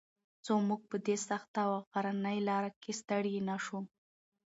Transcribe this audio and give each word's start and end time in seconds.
څو 0.45 0.53
موږ 0.67 0.81
په 0.89 0.97
دې 1.05 1.15
سخته 1.29 1.59
او 1.67 1.73
غرنۍ 1.91 2.37
لاره 2.49 2.71
کې 2.81 2.91
ستړي 2.99 3.35
نه 3.47 3.55
شو. 3.65 3.79